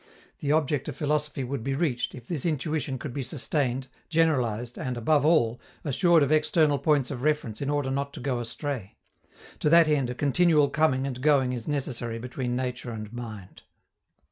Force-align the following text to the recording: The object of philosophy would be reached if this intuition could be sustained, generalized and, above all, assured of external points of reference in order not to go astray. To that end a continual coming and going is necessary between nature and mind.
The 0.39 0.51
object 0.51 0.87
of 0.87 0.95
philosophy 0.95 1.43
would 1.43 1.63
be 1.63 1.75
reached 1.75 2.15
if 2.15 2.27
this 2.27 2.43
intuition 2.43 2.97
could 2.97 3.13
be 3.13 3.21
sustained, 3.21 3.87
generalized 4.09 4.79
and, 4.79 4.97
above 4.97 5.23
all, 5.23 5.59
assured 5.83 6.23
of 6.23 6.31
external 6.31 6.79
points 6.79 7.11
of 7.11 7.21
reference 7.21 7.61
in 7.61 7.69
order 7.69 7.91
not 7.91 8.11
to 8.15 8.19
go 8.19 8.39
astray. 8.39 8.97
To 9.59 9.69
that 9.69 9.87
end 9.87 10.09
a 10.09 10.15
continual 10.15 10.71
coming 10.71 11.05
and 11.05 11.21
going 11.21 11.53
is 11.53 11.67
necessary 11.67 12.17
between 12.17 12.55
nature 12.55 12.89
and 12.89 13.13
mind. 13.13 13.61